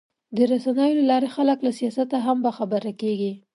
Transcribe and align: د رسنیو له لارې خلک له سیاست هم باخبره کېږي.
د 0.35 0.37
رسنیو 0.51 0.97
له 0.99 1.03
لارې 1.11 1.29
خلک 1.35 1.57
له 1.65 1.71
سیاست 1.79 2.09
هم 2.25 2.37
باخبره 2.45 2.91
کېږي. 3.01 3.31